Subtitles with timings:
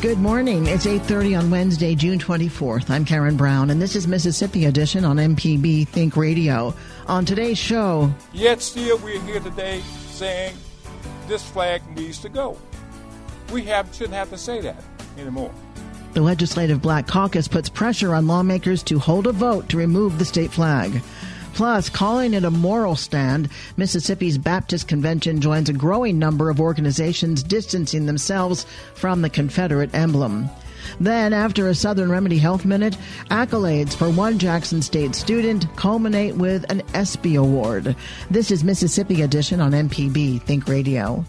[0.00, 0.68] Good morning.
[0.68, 2.88] It's 8:30 on Wednesday, June 24th.
[2.88, 6.72] I'm Karen Brown and this is Mississippi Edition on MPB Think Radio.
[7.08, 10.54] On today's show, yet still we're here today saying
[11.26, 12.56] this flag needs to go.
[13.52, 14.84] We have shouldn't have to say that
[15.18, 15.50] anymore.
[16.12, 20.24] The Legislative Black Caucus puts pressure on lawmakers to hold a vote to remove the
[20.24, 21.02] state flag.
[21.58, 27.42] Plus, calling it a moral stand, Mississippi's Baptist Convention joins a growing number of organizations
[27.42, 30.48] distancing themselves from the Confederate emblem.
[31.00, 32.96] Then, after a Southern Remedy Health Minute,
[33.32, 37.96] accolades for one Jackson State student culminate with an ESPY Award.
[38.30, 41.24] This is Mississippi Edition on MPB Think Radio.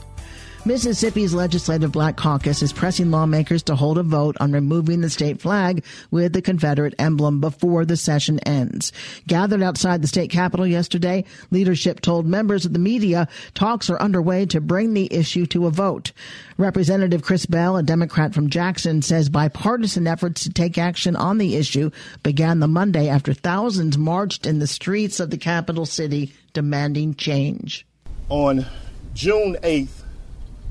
[0.65, 5.39] Mississippi's Legislative Black Caucus is pressing lawmakers to hold a vote on removing the state
[5.39, 8.91] flag with the Confederate emblem before the session ends.
[9.25, 14.45] Gathered outside the state capitol yesterday, leadership told members of the media talks are underway
[14.47, 16.11] to bring the issue to a vote.
[16.57, 21.55] Representative Chris Bell, a Democrat from Jackson, says bipartisan efforts to take action on the
[21.55, 21.89] issue
[22.21, 27.87] began the Monday after thousands marched in the streets of the capital city demanding change.
[28.27, 28.65] On
[29.13, 30.03] June 8th,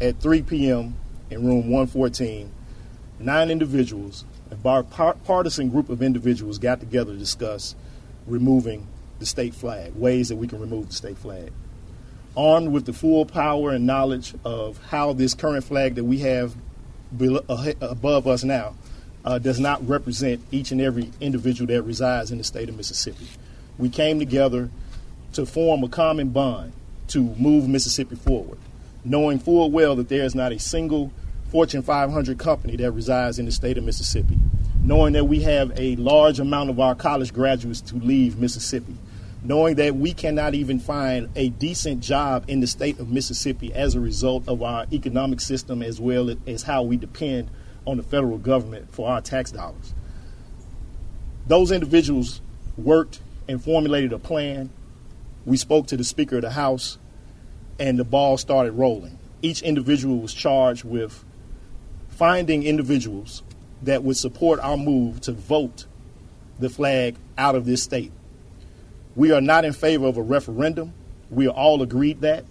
[0.01, 0.95] at 3 p.m.
[1.31, 2.51] in room 114,
[3.19, 7.75] nine individuals, a bipartisan group of individuals, got together to discuss
[8.27, 8.87] removing
[9.19, 11.53] the state flag, ways that we can remove the state flag.
[12.37, 16.55] Armed with the full power and knowledge of how this current flag that we have
[17.81, 18.75] above us now
[19.25, 23.27] uh, does not represent each and every individual that resides in the state of Mississippi.
[23.77, 24.70] We came together
[25.33, 26.73] to form a common bond
[27.08, 28.58] to move Mississippi forward
[29.05, 31.13] knowing full well that there is not a single
[31.51, 34.39] Fortune 500 company that resides in the state of Mississippi,
[34.83, 38.95] knowing that we have a large amount of our college graduates to leave Mississippi,
[39.42, 43.95] knowing that we cannot even find a decent job in the state of Mississippi as
[43.95, 47.51] a result of our economic system as well as how we depend
[47.87, 49.95] on the federal government for our tax dollars.
[51.47, 52.42] Those individuals
[52.77, 54.69] worked and formulated a plan.
[55.47, 56.98] We spoke to the Speaker of the House
[57.78, 59.18] and the ball started rolling.
[59.42, 61.24] Each individual was charged with
[62.08, 63.42] finding individuals
[63.83, 65.86] that would support our move to vote
[66.58, 68.12] the flag out of this state.
[69.14, 70.92] We are not in favor of a referendum.
[71.30, 72.44] We are all agreed that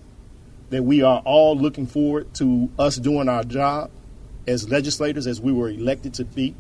[0.70, 3.90] that we are all looking forward to us doing our job
[4.48, 6.56] as legislators as we were elected to be.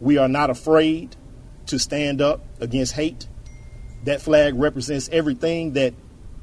[0.00, 1.16] We are not afraid
[1.66, 3.26] to stand up against hate.
[4.04, 5.94] That flag represents everything that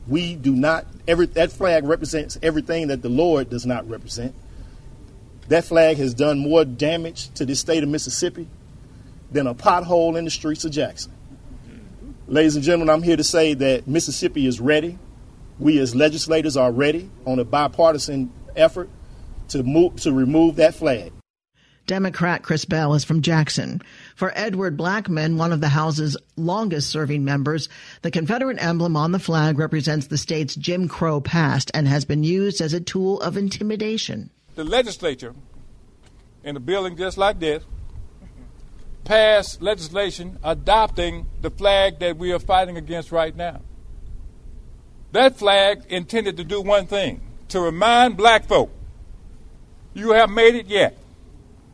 [0.07, 4.35] we do not every that flag represents everything that the Lord does not represent.
[5.49, 8.47] That flag has done more damage to the state of Mississippi
[9.31, 11.11] than a pothole in the streets of Jackson.
[12.27, 14.97] Ladies and gentlemen, I'm here to say that Mississippi is ready.
[15.59, 18.89] We as legislators are ready on a bipartisan effort
[19.49, 21.11] to move to remove that flag.
[21.85, 23.81] Democrat Chris Bell is from Jackson.
[24.15, 27.67] For Edward Blackmon, one of the House's longest serving members,
[28.03, 32.23] the Confederate emblem on the flag represents the state's Jim Crow past and has been
[32.23, 34.29] used as a tool of intimidation.
[34.55, 35.35] The legislature,
[36.43, 37.63] in a building just like this,
[39.03, 43.59] passed legislation adopting the flag that we are fighting against right now.
[45.11, 48.71] That flag intended to do one thing to remind black folk
[49.93, 50.97] you have made it yet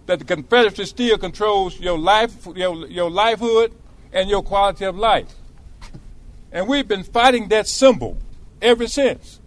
[0.10, 3.76] that the Confederacy still controls your life, your, your livelihood,
[4.12, 5.32] and your quality of life.
[6.52, 8.18] And we've been fighting that symbol
[8.60, 9.40] ever since.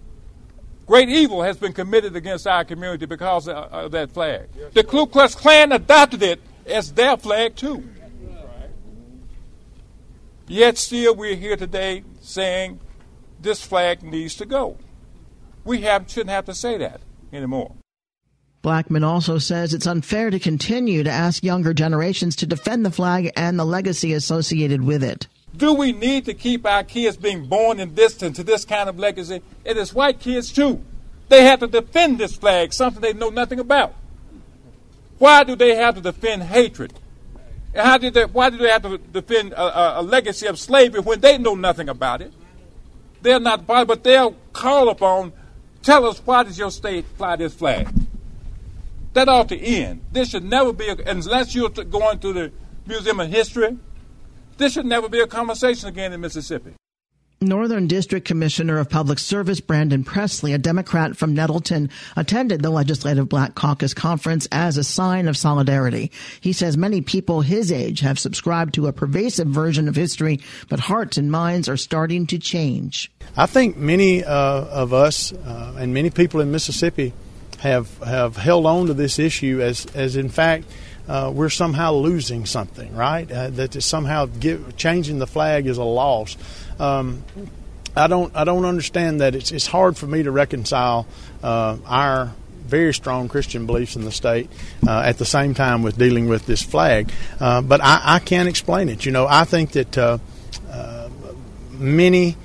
[0.87, 4.51] Great evil has been committed against our community because of, of that flag.
[4.73, 7.83] The Ku Klux Klan adopted it as their flag, too.
[10.47, 12.79] Yet still, we're here today saying
[13.41, 14.77] this flag needs to go.
[15.65, 17.01] We have, shouldn't have to say that
[17.33, 17.75] anymore.
[18.63, 23.33] Blackmon also says it's unfair to continue to ask younger generations to defend the flag
[23.37, 25.27] and the legacy associated with it.
[25.57, 28.99] Do we need to keep our kids being born in this into this kind of
[28.99, 29.43] legacy?
[29.65, 30.83] It is white kids too.
[31.29, 33.95] They have to defend this flag, something they know nothing about.
[35.19, 36.95] Why do they have to defend hatred?
[37.75, 41.21] How did they, why do they have to defend a, a, legacy of slavery when
[41.21, 42.33] they know nothing about it?
[43.23, 45.33] They're not but they'll call upon
[45.83, 47.89] Tell us why does your state fly this flag?
[49.15, 50.05] That ought to end.
[50.13, 52.53] This should never be, a, unless you're going to the
[52.87, 53.79] Museum of History,
[54.57, 56.75] this should never be a conversation again in Mississippi.
[57.43, 63.29] Northern District Commissioner of Public Service Brandon Presley, a Democrat from Nettleton, attended the Legislative
[63.29, 66.13] Black Caucus conference as a sign of solidarity.
[66.41, 70.79] He says many people his age have subscribed to a pervasive version of history, but
[70.79, 73.11] hearts and minds are starting to change.
[73.37, 77.13] I think many uh, of us uh, and many people in Mississippi
[77.63, 80.65] have have held on to this issue as as in fact
[81.09, 83.31] uh, we're somehow losing something, right?
[83.31, 84.29] Uh, that is somehow
[84.77, 86.37] changing the flag is a loss.
[86.79, 87.25] Um,
[87.97, 89.35] I don't I don't understand that.
[89.35, 91.07] It's it's hard for me to reconcile
[91.43, 92.33] uh, our
[92.67, 94.51] very strong Christian beliefs in the state
[94.87, 97.13] uh, at the same time with dealing with this flag.
[97.39, 99.05] Uh, but I, I, can't explain it.
[99.05, 100.19] You know, I think that uh,
[100.71, 101.11] uh,
[101.73, 102.37] many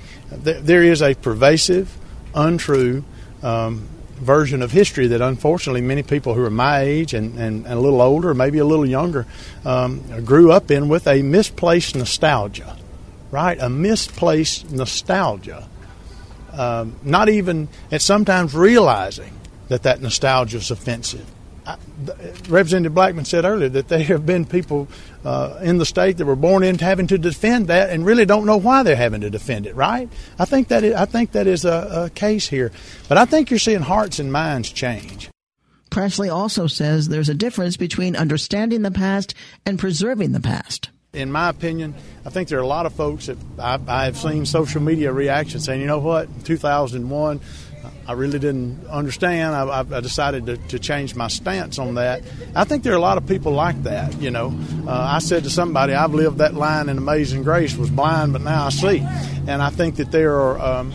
[0.44, 1.96] th- there is a pervasive,
[2.34, 3.04] untrue.
[3.42, 3.88] Um,
[4.18, 7.80] version of history that unfortunately many people who are my age and, and, and a
[7.80, 9.26] little older, maybe a little younger,
[9.64, 12.76] um, grew up in with a misplaced nostalgia
[13.30, 13.58] right?
[13.60, 15.68] A misplaced nostalgia.
[16.52, 19.32] Um, not even, and sometimes realizing
[19.68, 21.26] that that nostalgia is offensive.
[21.68, 21.76] I,
[22.48, 24.88] Representative Blackmon said earlier that there have been people
[25.24, 28.46] uh, in the state that were born into having to defend that and really don't
[28.46, 29.74] know why they're having to defend it.
[29.74, 30.08] Right?
[30.38, 32.72] I think that is, I think that is a, a case here,
[33.08, 35.28] but I think you're seeing hearts and minds change.
[35.90, 39.34] Presley also says there's a difference between understanding the past
[39.66, 41.94] and preserving the past in my opinion,
[42.24, 45.64] I think there are a lot of folks that I, have seen social media reactions
[45.64, 47.40] saying, you know what, in 2001,
[48.08, 49.54] I really didn't understand.
[49.54, 52.22] I, I decided to, to, change my stance on that.
[52.56, 54.18] I think there are a lot of people like that.
[54.18, 57.90] You know, uh, I said to somebody, "I've lived that line in Amazing Grace, was
[57.90, 59.00] blind, but now I see,"
[59.46, 60.94] and I think that there are um,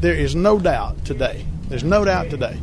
[0.00, 1.46] there is no doubt today.
[1.68, 2.58] There's no doubt today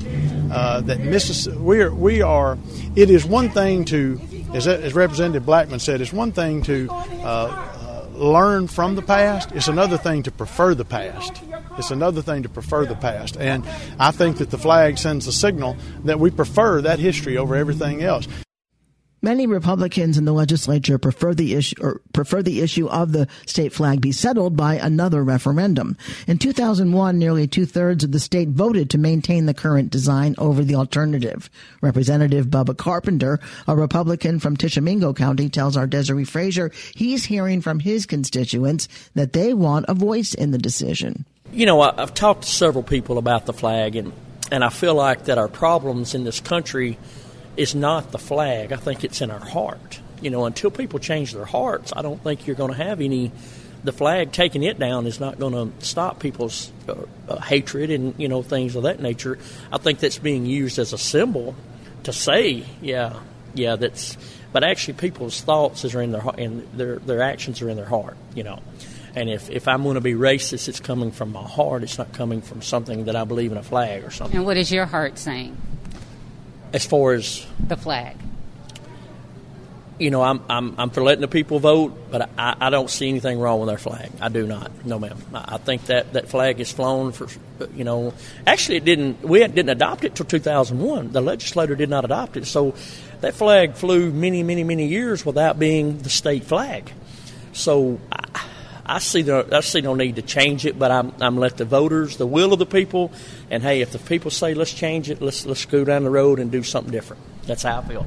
[0.52, 1.58] uh, that Mississippi.
[1.58, 1.94] We are.
[1.94, 2.58] We are.
[2.98, 4.20] It is one thing to
[4.56, 6.94] as, as Representative Blackmon said, it's one thing to uh,
[7.24, 11.42] uh, learn from the past, it's another thing to prefer the past.
[11.78, 13.38] It's another thing to prefer the past.
[13.38, 13.66] And
[14.00, 15.76] I think that the flag sends a signal
[16.06, 18.28] that we prefer that history over everything else.
[19.26, 23.74] Many Republicans in the legislature prefer the issue or prefer the issue of the state
[23.74, 25.98] flag be settled by another referendum.
[26.28, 30.64] In 2001, nearly two thirds of the state voted to maintain the current design over
[30.64, 31.50] the alternative.
[31.82, 37.80] Representative Bubba Carpenter, a Republican from Tishomingo County, tells our Desare Frazier he's hearing from
[37.80, 41.26] his constituents that they want a voice in the decision.
[41.56, 44.12] You know, I've talked to several people about the flag, and
[44.52, 46.98] and I feel like that our problems in this country
[47.56, 48.74] is not the flag.
[48.74, 50.02] I think it's in our heart.
[50.20, 53.32] You know, until people change their hearts, I don't think you're going to have any.
[53.86, 56.96] The flag taking it down is not going to stop people's uh,
[57.30, 59.40] uh, hatred and you know things of that nature.
[59.72, 61.56] I think that's being used as a symbol
[62.04, 63.22] to say, yeah,
[63.54, 64.18] yeah, that's.
[64.52, 67.86] But actually, people's thoughts are in their heart, and their their actions are in their
[67.86, 68.18] heart.
[68.36, 68.62] You know.
[69.16, 71.84] And if, if I'm going to be racist, it's coming from my heart.
[71.84, 74.38] It's not coming from something that I believe in a flag or something.
[74.38, 75.56] And what is your heart saying?
[76.76, 78.18] as far as the flag.
[79.98, 83.08] You know, I'm I'm I'm for letting the people vote, but I, I don't see
[83.08, 84.12] anything wrong with our flag.
[84.20, 84.86] I do not.
[84.86, 85.18] No, ma'am.
[85.34, 87.28] I think that that flag is flown for.
[87.74, 88.14] You know,
[88.46, 89.24] actually, it didn't.
[89.24, 91.14] We didn't adopt it till 2001.
[91.14, 92.76] The legislator did not adopt it, so
[93.22, 96.92] that flag flew many, many, many years without being the state flag.
[97.54, 98.00] So.
[98.86, 101.66] I, see no, I see no need to change it, but I'm, I'm let the
[101.66, 103.12] voters, the will of the people,
[103.50, 106.40] and hey, if the people say let's change it, let's let's go down the road
[106.40, 107.22] and do something different.
[107.44, 108.06] That's how I feel.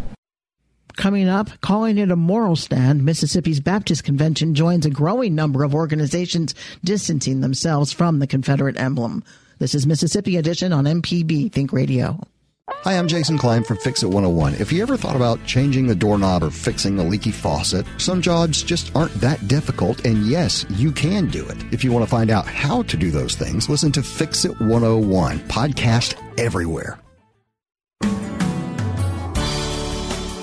[0.96, 5.74] Coming up, calling it a moral stand, Mississippi's Baptist Convention joins a growing number of
[5.74, 9.22] organizations distancing themselves from the Confederate emblem.
[9.58, 12.20] This is Mississippi Edition on MPB Think Radio.
[12.70, 14.54] Hi, I'm Jason Klein from Fix It 101.
[14.54, 18.62] If you ever thought about changing the doorknob or fixing a leaky faucet, some jobs
[18.62, 21.56] just aren't that difficult, and yes, you can do it.
[21.72, 24.60] If you want to find out how to do those things, listen to Fix It
[24.60, 26.98] 101, podcast everywhere.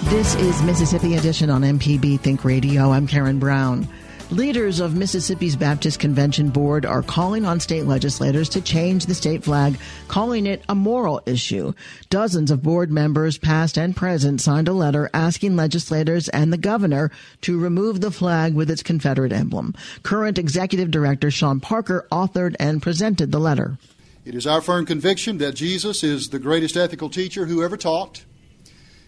[0.10, 2.92] This is Mississippi Edition on MPB Think Radio.
[2.92, 3.88] I'm Karen Brown.
[4.32, 9.44] Leaders of Mississippi's Baptist Convention Board are calling on state legislators to change the state
[9.44, 9.78] flag,
[10.08, 11.74] calling it a moral issue.
[12.10, 17.12] Dozens of board members, past and present, signed a letter asking legislators and the governor
[17.42, 19.76] to remove the flag with its Confederate emblem.
[20.02, 23.78] Current executive director Shawn Parker authored and presented the letter.
[24.26, 28.26] It is our firm conviction that Jesus is the greatest ethical teacher who ever taught.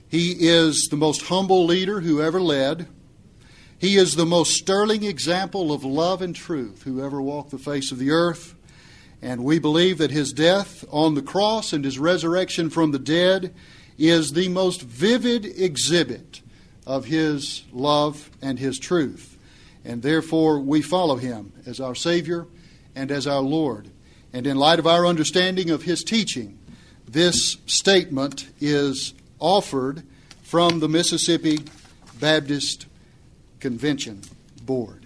[0.07, 2.87] He is the most humble leader who ever led.
[3.79, 7.91] He is the most sterling example of love and truth who ever walked the face
[7.91, 8.55] of the earth.
[9.21, 13.53] And we believe that his death on the cross and his resurrection from the dead
[13.97, 16.41] is the most vivid exhibit
[16.87, 19.37] of his love and his truth.
[19.85, 22.47] And therefore, we follow him as our Savior
[22.95, 23.89] and as our Lord.
[24.33, 26.57] And in light of our understanding of his teaching,
[27.07, 30.03] this statement is offered
[30.43, 31.59] from the Mississippi
[32.19, 32.87] Baptist
[33.59, 34.21] Convention
[34.63, 35.05] Board.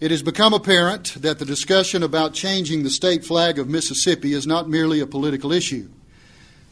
[0.00, 4.46] It has become apparent that the discussion about changing the state flag of Mississippi is
[4.46, 5.88] not merely a political issue.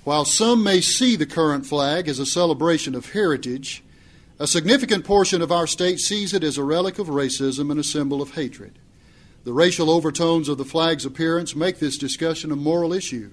[0.05, 3.83] While some may see the current flag as a celebration of heritage,
[4.39, 7.85] a significant portion of our state sees it as a relic of racism and a
[7.85, 8.79] symbol of hatred.
[9.43, 13.31] The racial overtones of the flag's appearance make this discussion a moral issue.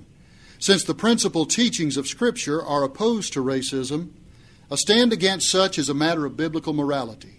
[0.57, 4.09] Since the principal teachings of Scripture are opposed to racism,
[4.73, 7.35] a stand against such is a matter of biblical morality.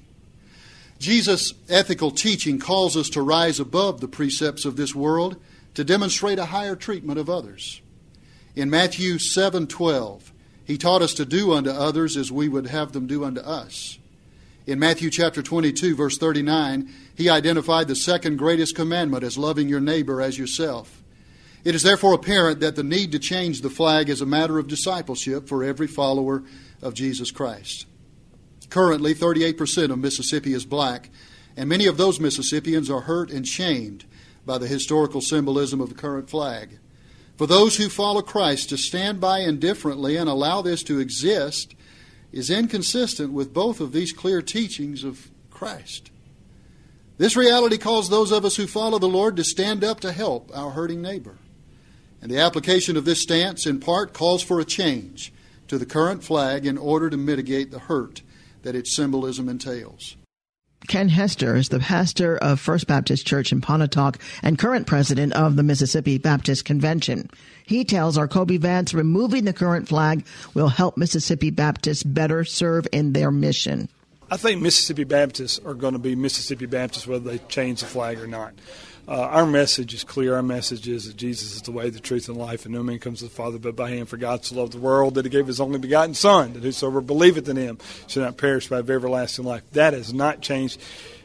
[1.01, 5.37] Jesus' ethical teaching calls us to rise above the precepts of this world
[5.75, 7.81] to demonstrate a higher treatment of others.
[8.55, 10.31] In Matthew 7:12,
[10.65, 13.99] he taught us to do unto others as we would have them do unto us.
[14.65, 19.81] In Matthew chapter 22 verse 39, he identified the second greatest commandment as loving your
[19.81, 21.03] neighbor as yourself.
[21.65, 24.69] It is therefore apparent that the need to change the flag is a matter of
[24.69, 26.45] discipleship for every follower
[26.85, 27.87] of Jesus Christ.
[28.71, 31.11] Currently, 38% of Mississippi is black,
[31.57, 34.05] and many of those Mississippians are hurt and shamed
[34.47, 36.79] by the historical symbolism of the current flag.
[37.37, 41.75] For those who follow Christ to stand by indifferently and allow this to exist
[42.33, 46.11] is inconsistent with both of these clear teachings of Christ.
[47.17, 50.51] This reality calls those of us who follow the Lord to stand up to help
[50.55, 51.39] our hurting neighbor.
[52.21, 55.33] And the application of this stance, in part, calls for a change
[55.75, 58.23] to the current flag in order to mitigate the hurt
[58.63, 60.15] that its symbolism entails.
[60.87, 65.57] Ken Hester is the pastor of First Baptist Church in Pontotoc and current president of
[65.57, 67.29] the Mississippi Baptist Convention.
[67.65, 72.87] He tells our Kobee Vance removing the current flag will help Mississippi Baptists better serve
[72.93, 73.89] in their mission.
[74.31, 78.21] I think Mississippi Baptists are going to be Mississippi Baptists whether they change the flag
[78.21, 78.53] or not.
[79.07, 80.35] Uh, our message is clear.
[80.37, 82.99] Our message is that Jesus is the way, the truth, and life, and no man
[82.99, 84.07] comes to the Father but by him.
[84.07, 87.03] For God so loved the world that he gave his only begotten Son, that whosoever
[87.03, 89.63] believeth in him shall not perish but have everlasting life.
[89.73, 90.81] That has not changed.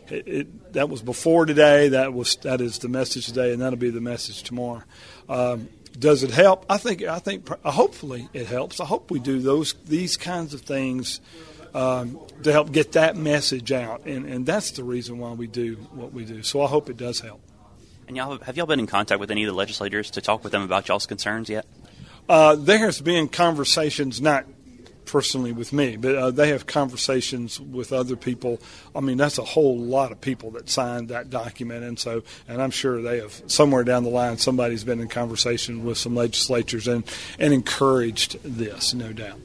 [0.09, 1.89] It, it, that was before today.
[1.89, 4.83] That was that is the message today, and that'll be the message tomorrow.
[5.29, 6.65] Um, does it help?
[6.69, 7.03] I think.
[7.03, 7.48] I think.
[7.63, 8.81] Hopefully, it helps.
[8.81, 11.21] I hope we do those these kinds of things.
[11.71, 15.75] Um, to help get that message out, and, and that's the reason why we do
[15.93, 16.41] what we do.
[16.41, 17.41] So I hope it does help.
[18.10, 20.51] And y'all have y'all been in contact with any of the legislators to talk with
[20.51, 21.68] them about y'all's concerns yet?
[22.28, 24.46] Uh, there has been conversations, not
[25.06, 28.60] personally with me, but uh, they have conversations with other people.
[28.96, 32.60] I mean, that's a whole lot of people that signed that document, and so, and
[32.63, 36.88] I'm sure they have somewhere down the line somebody's been in conversation with some legislatures
[36.88, 37.04] and
[37.38, 39.39] and encouraged this, no doubt.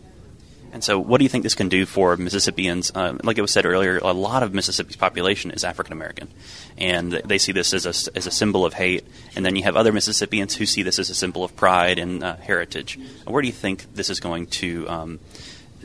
[0.74, 2.90] And so, what do you think this can do for Mississippians?
[2.92, 6.28] Uh, like it was said earlier, a lot of Mississippi's population is African American,
[6.76, 9.06] and they see this as a, as a symbol of hate.
[9.36, 12.24] And then you have other Mississippians who see this as a symbol of pride and
[12.24, 12.98] uh, heritage.
[13.24, 14.88] Where do you think this is going to?
[14.88, 15.20] Um,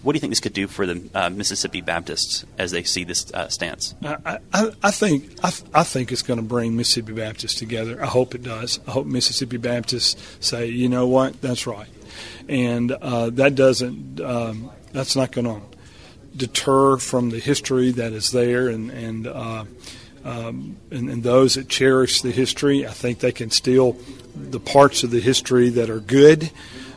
[0.02, 3.04] what do you think this could do for the uh, Mississippi Baptists as they see
[3.04, 3.94] this uh, stance?
[4.04, 8.02] I, I, I think I, I, think it's going to bring Mississippi Baptists together.
[8.02, 8.80] I hope it does.
[8.88, 11.90] I hope Mississippi Baptists say, you know what, that's right,
[12.48, 15.62] and uh, that doesn't um, that's not going to
[16.36, 19.66] deter from the history that is there and and, uh,
[20.24, 22.86] um, and, and those that cherish the history.
[22.86, 23.98] I think they can steal
[24.36, 26.52] the parts of the history that are good,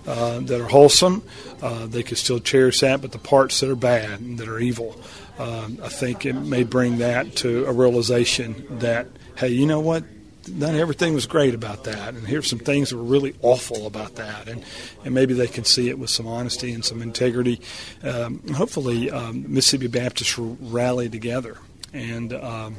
[0.06, 1.22] uh, that are wholesome.
[1.60, 4.58] Uh, they can still cherish that, but the parts that are bad and that are
[4.58, 5.00] evil,
[5.38, 10.04] um, I think it may bring that to a realization that hey, you know what?
[10.48, 14.16] Not everything was great about that, and here's some things that were really awful about
[14.16, 14.64] that, and
[15.04, 17.60] and maybe they can see it with some honesty and some integrity.
[18.02, 21.58] Um, hopefully, um, Mississippi Baptists will rally together
[21.92, 22.76] and um,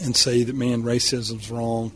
[0.00, 1.92] and say that man, racism's wrong,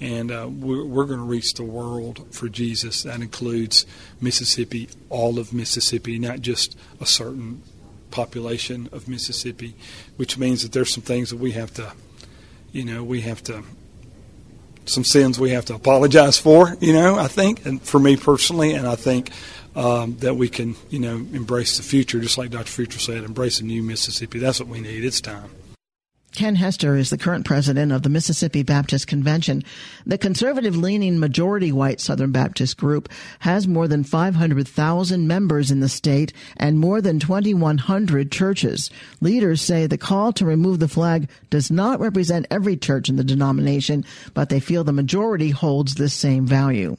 [0.00, 3.02] and uh, we're, we're going to reach the world for Jesus.
[3.02, 3.86] That includes
[4.20, 7.62] Mississippi, all of Mississippi, not just a certain
[8.10, 9.76] population of Mississippi,
[10.16, 11.92] which means that there's some things that we have to,
[12.72, 13.62] you know, we have to
[14.90, 18.74] some sins we have to apologize for, you know, I think, and for me personally,
[18.74, 19.30] and I think
[19.76, 22.64] um, that we can, you know, embrace the future, just like Dr.
[22.64, 24.38] Futral said, embrace a new Mississippi.
[24.38, 25.04] That's what we need.
[25.04, 25.50] It's time.
[26.32, 29.64] Ken Hester is the current president of the Mississippi Baptist Convention.
[30.06, 33.08] The conservative leaning majority white Southern Baptist group
[33.40, 38.90] has more than 500,000 members in the state and more than 2,100 churches.
[39.20, 43.24] Leaders say the call to remove the flag does not represent every church in the
[43.24, 46.96] denomination, but they feel the majority holds this same value.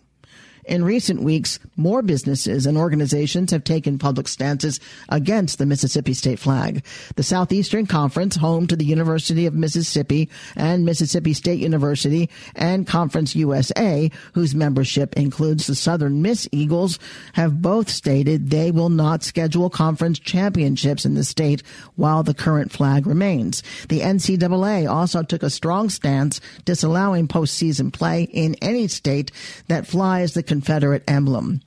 [0.72, 6.40] In recent weeks, more businesses and organizations have taken public stances against the Mississippi state
[6.40, 6.86] flag.
[7.18, 13.36] The Southeastern Conference, home to the University of Mississippi and Mississippi State University, and Conference
[13.36, 17.00] USA, whose membership includes the Southern Miss Eagles,
[17.34, 21.64] have both stated they will not schedule conference championships in the state
[21.98, 23.62] while the current flag remains.
[23.90, 29.34] The NCAA also took a strong stance disallowing postseason play in any state
[29.68, 31.60] that flies the Confederate emblem.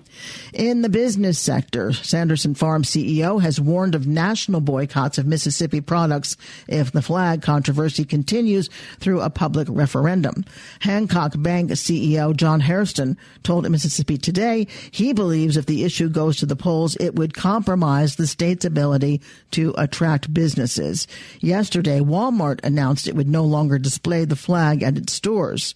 [0.52, 6.36] In the business sector, Sanderson Farm CEO has warned of national boycotts of Mississippi products
[6.68, 8.70] if the flag controversy continues
[9.00, 10.44] through a public referendum.
[10.78, 16.46] Hancock Bank CEO John Hairston told Mississippi Today he believes if the issue goes to
[16.46, 19.20] the polls, it would compromise the state's ability
[19.50, 21.08] to attract businesses.
[21.40, 25.74] Yesterday, Walmart announced it would no longer display the flag at its stores.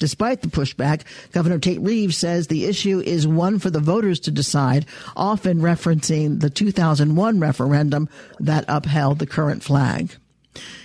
[0.00, 4.30] Despite the pushback, Governor Tate Reeves says the issue is one for the voters to
[4.30, 8.08] decide, often referencing the 2001 referendum
[8.40, 10.16] that upheld the current flag.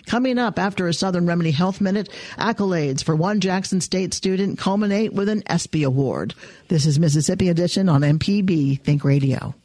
[0.06, 5.14] Coming up after a Southern Remedy Health Minute, accolades for one Jackson State student culminate
[5.14, 6.36] with an ESPY Award.
[6.68, 9.56] This is Mississippi Edition on MPB Think Radio.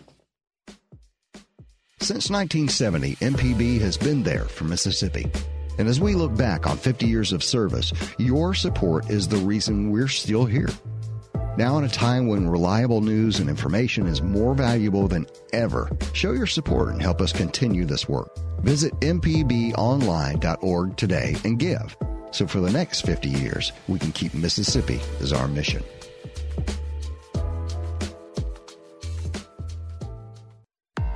[1.98, 5.30] Since 1970, MPB has been there for Mississippi.
[5.80, 9.90] And as we look back on 50 years of service, your support is the reason
[9.90, 10.68] we're still here.
[11.56, 16.32] Now, in a time when reliable news and information is more valuable than ever, show
[16.32, 18.28] your support and help us continue this work.
[18.60, 21.96] Visit mpbonline.org today and give.
[22.30, 25.82] So for the next 50 years, we can keep Mississippi as our mission.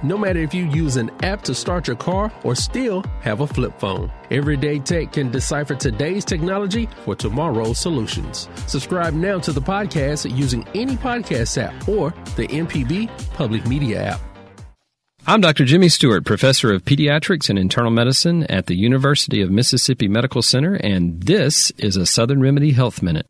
[0.05, 3.47] No matter if you use an app to start your car or still have a
[3.47, 4.13] flip phone.
[4.31, 8.49] Everyday Tech can decipher today's technology for tomorrow's solutions.
[8.67, 14.21] Subscribe now to the podcast using any podcast app or the MPB Public Media app.
[15.27, 15.65] I'm Dr.
[15.65, 20.75] Jimmy Stewart, professor of pediatrics and internal medicine at the University of Mississippi Medical Center,
[20.75, 23.27] and this is a Southern Remedy Health Minute.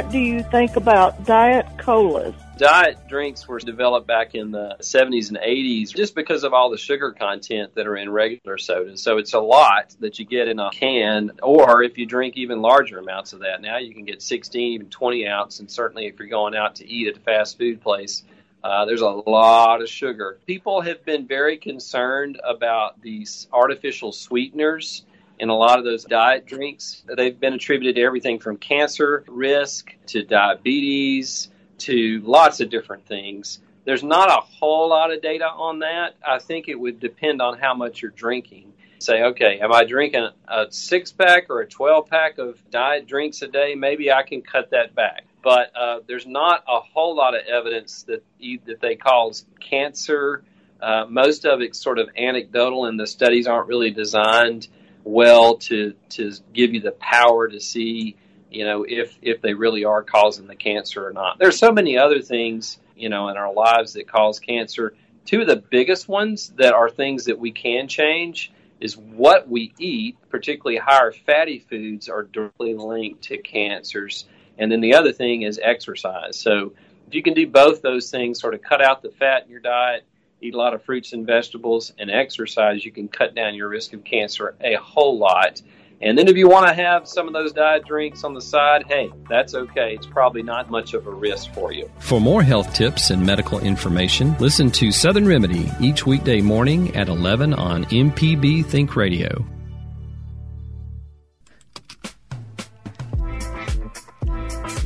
[0.00, 2.34] What do you think about diet colas?
[2.56, 6.78] Diet drinks were developed back in the 70s and 80s just because of all the
[6.78, 9.02] sugar content that are in regular sodas.
[9.02, 12.62] So it's a lot that you get in a can, or if you drink even
[12.62, 15.60] larger amounts of that, now you can get 16, even 20 ounce.
[15.60, 18.22] And certainly if you're going out to eat at a fast food place,
[18.64, 20.38] uh, there's a lot of sugar.
[20.46, 25.04] People have been very concerned about these artificial sweeteners
[25.40, 27.02] in a lot of those diet drinks.
[27.16, 33.58] They've been attributed to everything from cancer risk to diabetes to lots of different things.
[33.86, 36.14] There's not a whole lot of data on that.
[36.26, 38.74] I think it would depend on how much you're drinking.
[38.98, 43.40] Say, okay, am I drinking a six pack or a 12 pack of diet drinks
[43.40, 43.74] a day?
[43.74, 45.24] Maybe I can cut that back.
[45.42, 48.22] But uh, there's not a whole lot of evidence that,
[48.66, 50.44] that they cause cancer.
[50.82, 54.68] Uh, most of it's sort of anecdotal, and the studies aren't really designed
[55.04, 58.16] well to to give you the power to see
[58.50, 61.38] you know if if they really are causing the cancer or not.
[61.38, 64.94] There's so many other things you know in our lives that cause cancer.
[65.24, 69.72] Two of the biggest ones that are things that we can change is what we
[69.78, 74.24] eat, particularly higher fatty foods, are directly linked to cancers.
[74.58, 76.38] And then the other thing is exercise.
[76.38, 76.72] So
[77.06, 79.60] if you can do both those things, sort of cut out the fat in your
[79.60, 80.04] diet
[80.40, 83.92] eat a lot of fruits and vegetables, and exercise, you can cut down your risk
[83.92, 85.60] of cancer a whole lot.
[86.02, 88.84] And then if you want to have some of those diet drinks on the side,
[88.88, 89.94] hey, that's okay.
[89.94, 91.90] It's probably not much of a risk for you.
[91.98, 97.08] For more health tips and medical information, listen to Southern Remedy each weekday morning at
[97.08, 99.44] 11 on MPB Think Radio.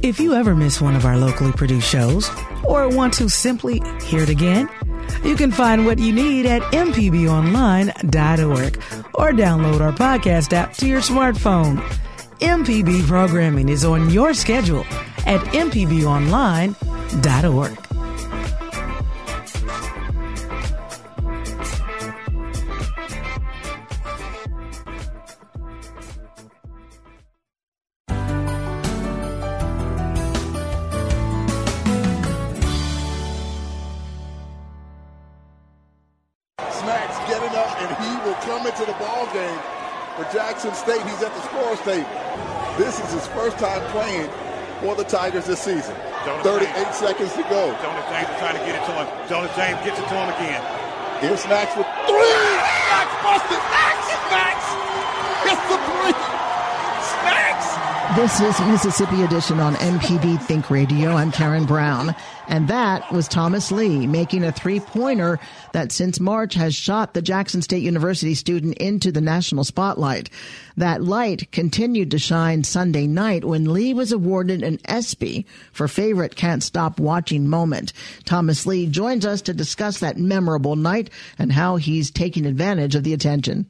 [0.03, 2.29] If you ever miss one of our locally produced shows
[2.65, 4.69] or want to simply hear it again,
[5.25, 8.77] you can find what you need at mpbonline.org
[9.15, 11.79] or download our podcast app to your smartphone.
[12.41, 14.85] MPB programming is on your schedule
[15.27, 17.84] at mpbonline.org.
[38.75, 39.59] into the ball game
[40.17, 41.03] for Jackson State.
[41.03, 42.09] He's at the scores table.
[42.77, 44.29] This is his first time playing
[44.81, 45.95] for the Tigers this season.
[46.25, 46.97] Jonas 38 James.
[46.97, 47.71] seconds to go.
[47.79, 49.07] Jonah James is trying to get it to him.
[49.29, 50.63] Jonah James gets it to him again.
[51.21, 52.35] Here's Snacks with three.
[52.91, 53.63] Snacks busted.
[53.63, 54.07] Snacks.
[54.27, 54.67] Snacks.
[55.47, 56.44] It's the three.
[58.17, 61.17] This is Mississippi Edition on MPB Think Radio.
[61.17, 62.15] I'm Karen Brown.
[62.47, 65.41] And that was Thomas Lee making a three pointer
[65.73, 70.31] that since March has shot the Jackson State University student into the national spotlight.
[70.77, 76.37] That light continued to shine Sunday night when Lee was awarded an ESPY for favorite
[76.37, 77.93] can't stop watching moment.
[78.25, 83.03] Thomas Lee joins us to discuss that memorable night and how he's taking advantage of
[83.03, 83.67] the attention.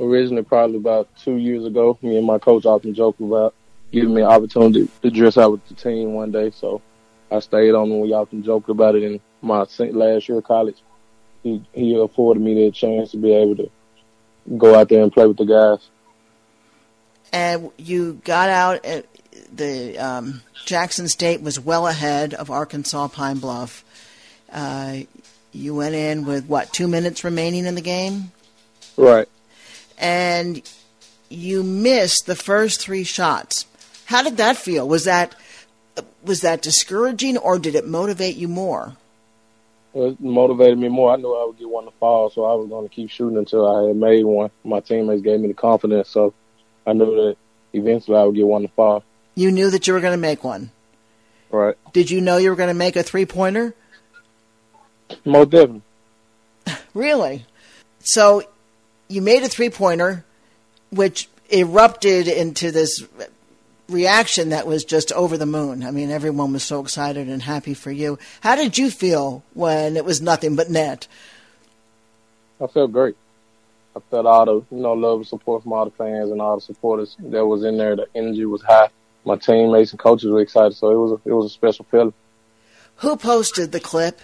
[0.00, 1.96] originally probably about two years ago.
[2.02, 3.54] Me and my coach often joke about
[3.92, 6.50] giving me an opportunity to dress out with the team one day.
[6.50, 6.82] So
[7.30, 10.76] I stayed on and we often joked about it in my last year of college.
[11.42, 13.70] He he afforded me the chance to be able to
[14.56, 15.88] go out there and play with the guys.
[17.32, 19.06] and you got out at
[19.54, 23.84] the um, Jackson State was well ahead of Arkansas Pine Bluff.
[24.50, 24.98] Uh,
[25.52, 28.32] you went in with what two minutes remaining in the game,
[28.96, 29.28] Right.
[29.98, 30.62] and
[31.28, 33.66] you missed the first three shots.
[34.08, 34.88] How did that feel?
[34.88, 35.34] Was that
[36.24, 38.96] was that discouraging, or did it motivate you more?
[39.92, 41.12] It motivated me more.
[41.12, 43.36] I knew I would get one to fall, so I was going to keep shooting
[43.36, 44.50] until I had made one.
[44.64, 46.32] My teammates gave me the confidence, so
[46.86, 47.36] I knew that
[47.74, 49.04] eventually I would get one to fall.
[49.34, 50.70] You knew that you were going to make one.
[51.50, 51.76] Right.
[51.92, 53.74] Did you know you were going to make a three pointer?
[55.26, 55.82] Most definitely.
[56.94, 57.44] Really?
[58.00, 58.42] So
[59.08, 60.24] you made a three pointer,
[60.90, 63.06] which erupted into this
[63.88, 65.82] reaction that was just over the moon.
[65.82, 68.18] I mean, everyone was so excited and happy for you.
[68.40, 71.08] How did you feel when it was nothing but net?
[72.60, 73.16] I felt great.
[73.96, 76.56] I felt all the you know love and support from all the fans and all
[76.56, 77.96] the supporters that was in there.
[77.96, 78.90] The energy was high.
[79.24, 82.14] My teammates and coaches were excited, so it was a, it was a special feeling.
[82.96, 84.20] Who posted the clip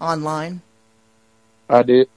[0.00, 0.62] online?
[1.68, 2.08] I did.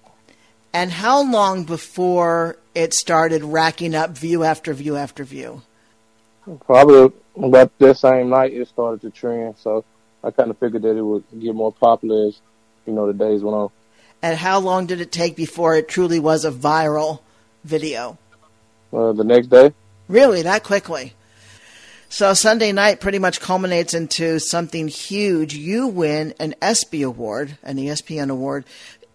[0.73, 5.61] And how long before it started racking up view after view after view?
[6.65, 9.85] Probably about that same night it started to trend, so
[10.23, 12.39] I kind of figured that it would get more popular as
[12.85, 13.69] you know the days went on.
[14.21, 17.19] And how long did it take before it truly was a viral
[17.63, 18.17] video?
[18.91, 19.73] Uh, the next day,
[20.07, 21.13] Really, that quickly?
[22.09, 25.55] So Sunday night pretty much culminates into something huge.
[25.55, 28.65] You win an ESPY award, an ESPN award,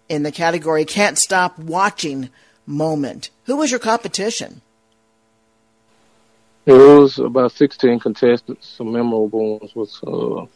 [0.08, 2.30] in the category "Can't Stop Watching"
[2.66, 3.30] moment.
[3.44, 4.62] Who was your competition?
[6.68, 8.68] It was about 16 contestants.
[8.76, 10.46] Some memorable ones was uh,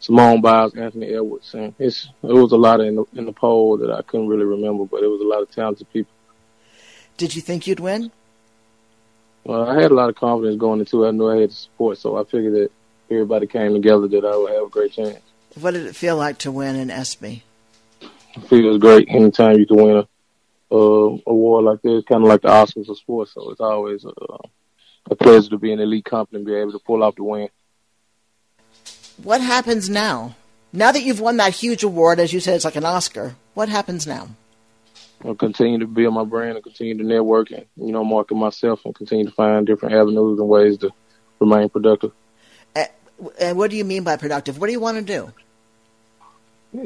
[0.00, 3.78] Simone Biles, Anthony Edwards, and it's it was a lot in the in the poll
[3.78, 6.12] that I couldn't really remember, but it was a lot of talented people.
[7.16, 8.10] Did you think you'd win?
[9.44, 11.08] Well, I had a lot of confidence going into it.
[11.08, 12.70] I knew I had the support, so I figured that
[13.10, 15.20] everybody came together that I would have a great chance.
[15.54, 17.44] What did it feel like to win an ESPY?
[18.00, 22.42] It feels great anytime you can win a uh, award like this, kind of like
[22.42, 23.32] the Oscars of sports.
[23.32, 24.10] So it's always a,
[25.10, 27.48] a pleasure to be an elite company and be able to pull off the win.
[29.22, 30.36] What happens now?
[30.72, 33.34] Now that you've won that huge award, as you said, it's like an Oscar.
[33.54, 34.28] What happens now?
[35.24, 38.84] I'll continue to build my brand and continue to network and you know market myself
[38.84, 40.90] and continue to find different avenues and ways to
[41.40, 42.12] remain productive.
[43.40, 44.58] And what do you mean by productive?
[44.58, 45.32] What do you want to do?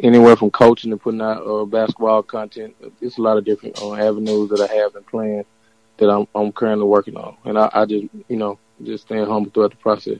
[0.03, 3.95] Anywhere from coaching to putting out uh, basketball content, it's a lot of different uh,
[3.95, 5.47] avenues that I have and planned
[6.01, 9.51] that I'm, I'm currently working on, and I, I just you know just staying humble
[9.51, 10.19] throughout the process.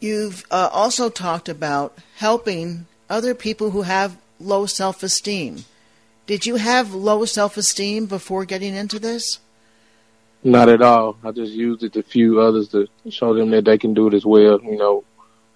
[0.00, 5.64] You've uh, also talked about helping other people who have low self esteem.
[6.26, 9.38] Did you have low self esteem before getting into this?
[10.44, 11.16] Not at all.
[11.24, 14.14] I just used it to few others to show them that they can do it
[14.14, 14.60] as well.
[14.62, 15.04] You know,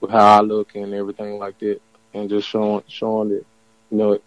[0.00, 1.80] with how I look and everything like that,
[2.14, 3.46] and just showing showing that
[3.90, 4.18] you know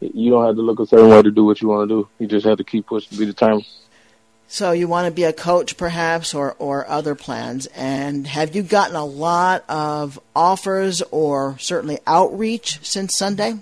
[0.00, 2.08] you don't have to look a certain way to do what you want to do.
[2.18, 3.66] You just have to keep pushing, be determined.
[4.46, 7.66] So you want to be a coach, perhaps, or or other plans.
[7.74, 13.54] And have you gotten a lot of offers or certainly outreach since Sunday?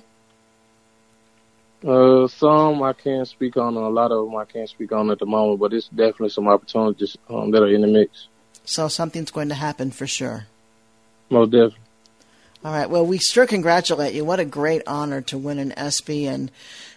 [1.87, 3.75] Uh, some I can't speak on.
[3.75, 6.47] A lot of them I can't speak on at the moment, but it's definitely some
[6.47, 8.29] opportunities um, that are in the mix.
[8.65, 10.47] So something's going to happen for sure.
[11.31, 11.82] Most definitely.
[12.65, 12.89] All right.
[12.89, 14.25] Well, we sure congratulate you.
[14.25, 16.51] What a great honor to win an ESPY, and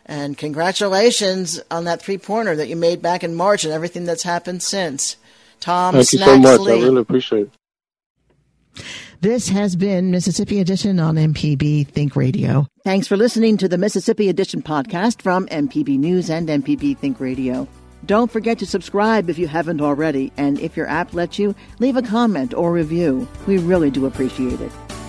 [0.05, 4.23] and congratulations on that three pointer that you made back in March and everything that's
[4.23, 5.17] happened since.
[5.59, 6.59] Tom Thank you so much.
[6.59, 6.73] Lee.
[6.73, 8.83] I really appreciate it.
[9.21, 12.67] This has been Mississippi Edition on MPB Think Radio.
[12.83, 17.67] Thanks for listening to the Mississippi Edition podcast from MPB News and MPB Think Radio.
[18.05, 21.97] Don't forget to subscribe if you haven't already, and if your app lets you, leave
[21.97, 23.27] a comment or review.
[23.47, 24.71] We really do appreciate it.